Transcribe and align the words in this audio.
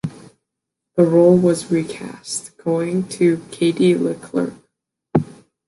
The 0.95 1.03
role 1.03 1.37
was 1.37 1.69
recast, 1.69 2.57
going 2.57 3.07
to 3.09 3.45
Katie 3.51 3.93
Leclerc. 3.95 4.55